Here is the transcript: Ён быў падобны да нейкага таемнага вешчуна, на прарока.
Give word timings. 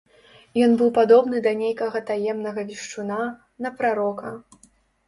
Ён 0.67 0.71
быў 0.79 0.89
падобны 0.95 1.41
да 1.47 1.53
нейкага 1.61 2.01
таемнага 2.09 2.67
вешчуна, 2.71 3.23
на 3.67 3.75
прарока. 3.81 4.39